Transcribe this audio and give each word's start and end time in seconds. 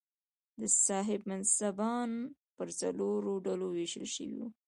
صاحب 0.85 1.21
منصبان 1.29 2.11
پر 2.57 2.67
څلورو 2.79 3.33
ډلو 3.45 3.67
وېشل 3.71 4.05
شوي 4.15 4.35
وو. 4.39 4.47